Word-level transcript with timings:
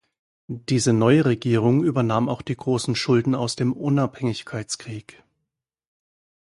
Diese 0.47 0.93
neue 0.93 1.25
Regierung 1.25 1.83
übernahm 1.83 2.27
auch 2.27 2.41
die 2.41 2.55
großen 2.55 2.95
Schulden 2.95 3.35
aus 3.35 3.55
dem 3.55 3.71
Unabhängigkeitskrieg. 3.71 5.23